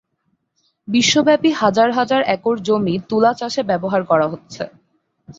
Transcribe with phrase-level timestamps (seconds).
[0.87, 4.63] বিশ্বব্যাপী হাজার হাজার একর জমি তুলা চাষে ব্যবহার করা হচ্ছে।